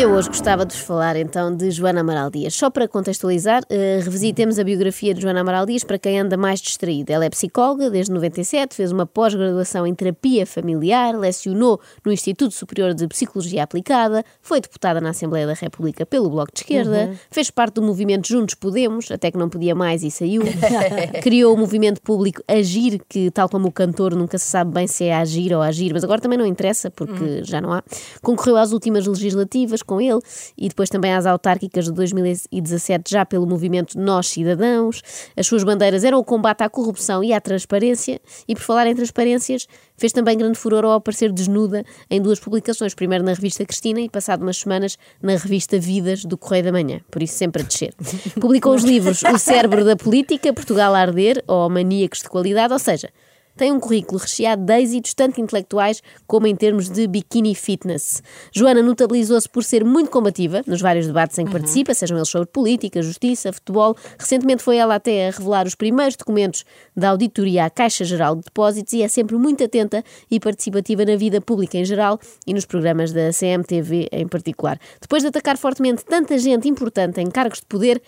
[0.00, 2.54] hoje gostava de vos falar então de Joana Amaral Dias.
[2.54, 6.60] Só para contextualizar, uh, revisitemos a biografia de Joana Amaral Dias para quem anda mais
[6.60, 7.12] distraído.
[7.12, 12.94] Ela é psicóloga desde 97, fez uma pós-graduação em terapia familiar, lecionou no Instituto Superior
[12.94, 17.16] de Psicologia Aplicada, foi deputada na Assembleia da República pelo Bloco de Esquerda, uhum.
[17.30, 20.42] fez parte do movimento Juntos Podemos, até que não podia mais e saiu.
[21.22, 25.04] Criou o movimento público Agir, que tal como o cantor nunca se sabe bem se
[25.04, 27.44] é agir ou agir, mas agora também não interessa porque uhum.
[27.44, 27.82] já não há.
[28.22, 30.20] Concorreu às últimas legislativas com ele
[30.56, 35.02] e depois também às autárquicas de 2017, já pelo movimento Nós Cidadãos.
[35.36, 38.94] As suas bandeiras eram o combate à corrupção e à transparência, e por falar em
[38.94, 44.00] transparências, fez também grande furor ao aparecer desnuda em duas publicações, primeiro na revista Cristina
[44.00, 47.64] e passado umas semanas na revista Vidas do Correio da Manhã, por isso sempre a
[47.64, 47.94] descer.
[48.40, 52.78] Publicou os livros O Cérebro da Política, Portugal a Arder ou Maníacos de Qualidade, ou
[52.78, 53.10] seja,
[53.56, 58.22] tem um currículo recheado de êxitos, tanto intelectuais como em termos de bikini fitness.
[58.52, 61.60] Joana notabilizou-se por ser muito combativa nos vários debates em que uhum.
[61.60, 63.96] participa, sejam eles sobre política, justiça, futebol.
[64.18, 66.64] Recentemente foi ela até a revelar os primeiros documentos
[66.96, 71.16] da auditoria à Caixa Geral de Depósitos e é sempre muito atenta e participativa na
[71.16, 74.78] vida pública em geral e nos programas da CMTV em particular.
[75.00, 78.02] Depois de atacar fortemente tanta gente importante em cargos de poder,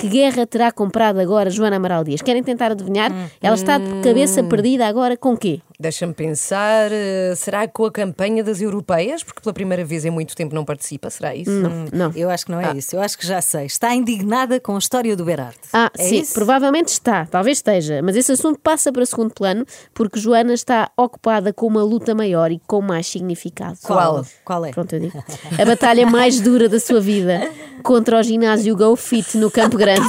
[0.00, 2.22] que guerra terá comprado agora Joana Amaral Dias?
[2.22, 3.12] Querem tentar adivinhar?
[3.12, 3.26] Hum.
[3.42, 5.60] Ela está de cabeça perdida agora com quê?
[5.78, 9.22] Deixa-me pensar, eh, será com a campanha das europeias?
[9.22, 11.50] Porque pela primeira vez em muito tempo não participa, será isso?
[11.50, 12.12] Não, não.
[12.14, 12.74] Eu acho que não é ah.
[12.74, 13.66] isso, eu acho que já sei.
[13.66, 15.58] Está indignada com a história do Berardo.
[15.72, 16.34] Ah, é sim, isso?
[16.34, 21.52] provavelmente está, talvez esteja, mas esse assunto passa para segundo plano porque Joana está ocupada
[21.52, 23.78] com uma luta maior e com mais significado.
[23.82, 24.24] Qual?
[24.44, 24.70] Qual é?
[24.70, 25.22] Pronto, eu digo.
[25.58, 27.40] A batalha mais dura da sua vida
[27.82, 30.06] contra o ginásio Go Fit no Campo Grande.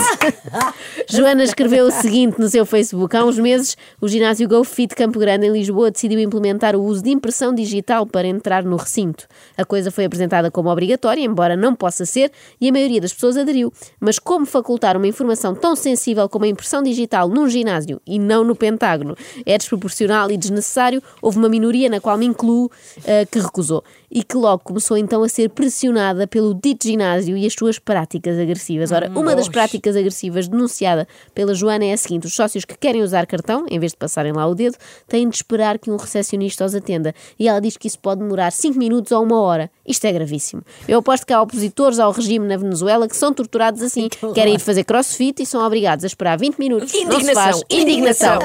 [1.10, 5.20] Joana escreveu o seguinte no seu Facebook: há uns meses, o ginásio Go Fit Campo
[5.20, 9.28] Grande em Lisboa decidiu implementar o uso de impressão digital para entrar no recinto.
[9.58, 13.38] A coisa foi apresentada como obrigatória, embora não possa ser, e a maioria das pessoas
[13.38, 13.74] aderiu.
[14.00, 18.44] Mas como facultar uma informação tão sensível como a impressão digital num ginásio e não
[18.44, 19.16] no Pentágono
[19.46, 24.24] é desproporcional e desnecessário, houve uma minoria na qual me incluo uh, que recusou e
[24.24, 28.92] que logo começou então a ser pressionada pelo dito ginásio e as suas práticas agressivas.
[28.92, 33.04] Ora, uma das práticas agressivas denunciada pela Joana é a seguinte: os sócios que querem
[33.04, 34.76] usar cartão, em vez de passarem lá o dedo,
[35.08, 37.14] têm de esperar que um recepcionista os atenda.
[37.38, 39.70] E ela diz que isso pode demorar 5 minutos ou uma hora.
[39.92, 40.64] Isto é gravíssimo.
[40.88, 44.08] Eu aposto que há opositores ao regime na Venezuela que são torturados assim.
[44.34, 46.94] Querem ir fazer crossfit e são obrigados a esperar 20 minutos.
[46.94, 47.62] Indignação.
[47.70, 48.40] Indignação.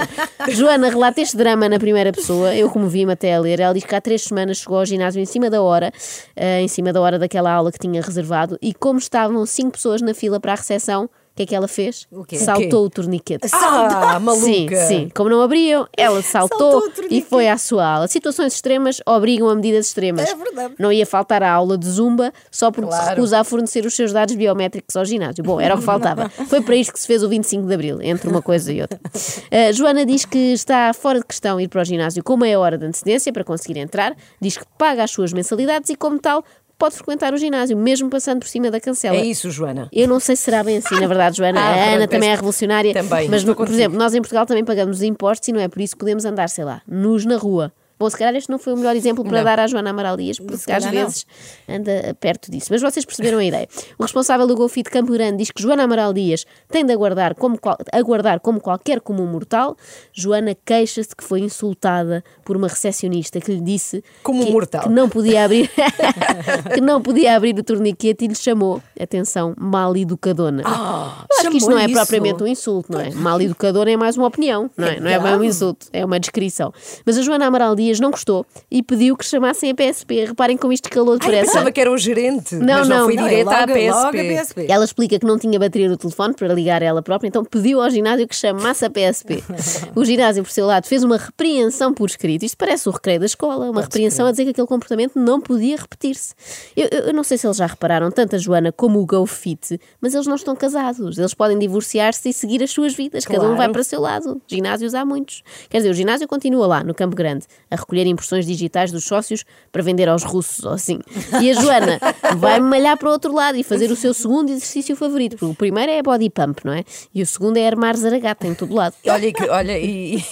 [0.50, 2.52] Joana relata este drama na primeira pessoa.
[2.52, 5.20] Eu, como vi-me até a ler, ela diz que há três semanas chegou ao ginásio
[5.20, 5.92] em cima da hora,
[6.36, 10.02] uh, em cima da hora daquela aula que tinha reservado, e como estavam cinco pessoas
[10.02, 12.06] na fila para a recepção, que é que ela fez?
[12.10, 12.38] O quê?
[12.38, 13.46] Saltou o, o torniquete.
[13.52, 14.42] Ah, maluca!
[14.42, 15.10] Sim, sim.
[15.14, 18.08] Como não abriam, ela saltou, saltou e foi à sua aula.
[18.08, 20.30] Situações extremas obrigam a medidas extremas.
[20.30, 20.74] É verdade.
[20.78, 23.04] Não ia faltar a aula de zumba só porque claro.
[23.04, 25.44] se recusa a fornecer os seus dados biométricos ao ginásio.
[25.44, 26.30] Bom, era o que faltava.
[26.48, 28.98] foi para isto que se fez o 25 de Abril, entre uma coisa e outra.
[29.04, 32.78] Uh, Joana diz que está fora de questão ir para o ginásio com meia hora
[32.78, 34.16] de antecedência para conseguir entrar.
[34.40, 36.42] Diz que paga as suas mensalidades e, como tal,
[36.78, 39.16] pode frequentar o ginásio, mesmo passando por cima da cancela.
[39.16, 39.88] É isso, Joana.
[39.92, 41.56] Eu não sei se será bem assim, na verdade, Joana.
[41.66, 42.92] Ah, a Ana também é revolucionária.
[42.92, 43.28] Também.
[43.28, 45.98] Mas, por exemplo, nós em Portugal também pagamos impostos e não é por isso que
[45.98, 47.72] podemos andar, sei lá, nus na rua.
[47.98, 49.44] Bom, se calhar este não foi o melhor exemplo para não.
[49.44, 51.26] dar à Joana Amaral Dias, porque às vezes
[51.66, 51.76] não.
[51.76, 52.68] anda perto disso.
[52.70, 53.66] Mas vocês perceberam a ideia.
[53.98, 57.34] O responsável do Golfi de Campo Grande diz que Joana Amaral Dias tem de aguardar
[57.34, 57.58] como,
[57.92, 59.76] aguardar como qualquer comum mortal.
[60.12, 64.82] Joana queixa-se que foi insultada por uma recepcionista que lhe disse como que, mortal.
[64.82, 65.70] que não podia abrir
[66.74, 70.62] que não podia abrir o torniquete e lhe chamou, atenção, mal educadona.
[70.64, 71.94] Ah, acho que isto não é isso.
[71.94, 73.10] propriamente um insulto, não é?
[73.10, 75.00] Mal educadora é mais uma opinião, não é?
[75.00, 76.72] Não é bem um insulto, é uma descrição.
[77.04, 80.24] Mas a Joana Amaral Dias Dias não gostou e pediu que chamassem a PSP.
[80.26, 81.40] Reparem como isto calou depressa.
[81.40, 83.90] Ai, pensava que era o gerente, não, mas não, não foi direto logo, à PSP.
[83.90, 84.66] Logo PSP.
[84.68, 87.88] Ela explica que não tinha bateria no telefone para ligar ela própria, então pediu ao
[87.88, 89.42] ginásio que chamasse a PSP.
[89.94, 92.44] o ginásio, por seu lado, fez uma repreensão por escrito.
[92.44, 95.76] Isto parece o recreio da escola, uma repreensão a dizer que aquele comportamento não podia
[95.76, 96.34] repetir-se.
[96.76, 99.80] Eu, eu, eu, não sei se eles já repararam, tanto a Joana como o GoFit,
[100.00, 101.18] mas eles não estão casados.
[101.18, 103.24] Eles podem divorciar-se e seguir as suas vidas.
[103.24, 103.42] Claro.
[103.42, 104.40] Cada um vai para o seu lado.
[104.46, 105.42] Ginásios há muitos.
[105.68, 109.44] Quer dizer, o ginásio continua lá, no Campo Grande, a recolher impressões digitais dos sócios
[109.70, 111.00] para vender aos russos ou assim.
[111.40, 111.98] E a Joana
[112.36, 115.54] vai malhar para o outro lado e fazer o seu segundo exercício favorito, porque o
[115.54, 116.84] primeiro é body pump, não é?
[117.14, 118.94] E o segundo é armar zaragata em todo lado.
[119.06, 120.22] Olha, olha e,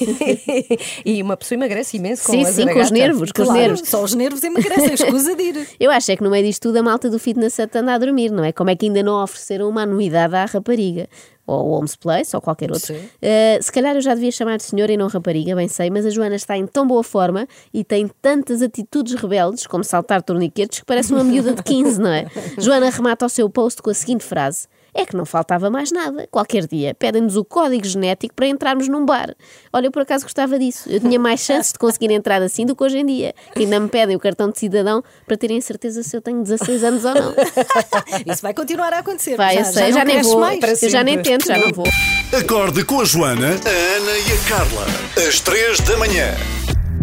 [1.05, 3.67] e uma pessoa emagrece imenso com sim, a sim, com os nervos, com claro, os
[3.67, 3.89] nervos.
[3.89, 5.69] Só os nervos emagrecem, escusa de ir.
[5.79, 8.31] Eu acho é que no meio disto tudo a malta do fitness anda a dormir,
[8.31, 8.53] não é?
[8.53, 11.09] Como é que ainda não ofereceram uma anuidade à rapariga?
[11.47, 12.95] Ou Homes Place, ou qualquer outro.
[12.95, 16.07] Uh, se calhar eu já devia chamar de senhora e não rapariga, bem sei, mas
[16.07, 20.81] a Joana está em tão boa forma e tem tantas atitudes rebeldes, como saltar torniquetes,
[20.81, 22.27] que parece uma miúda de 15, não é?
[22.59, 26.29] Joana remata o seu post com a seguinte frase: é que não faltava mais nada.
[26.31, 29.35] Qualquer dia pedem-nos o código genético para entrarmos num bar.
[29.73, 30.89] Olha, eu por acaso gostava disso.
[30.89, 33.81] Eu tinha mais chances de conseguir entrar assim do que hoje em dia, que ainda
[33.81, 37.15] me pedem o cartão de cidadão para terem certeza se eu tenho 16 anos ou
[37.15, 37.35] não.
[38.33, 39.37] Isso vai continuar a acontecer.
[39.37, 40.41] Vai, eu já, sei, já, já, não nem vou.
[40.41, 40.83] mais.
[40.83, 41.87] Eu já nem tento, já não vou.
[42.33, 44.87] Acorde com a Joana, a Ana e a Carla.
[45.29, 46.35] Às três da manhã.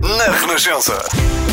[0.02, 1.51] Na Renascença.